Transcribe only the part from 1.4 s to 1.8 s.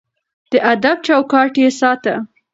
يې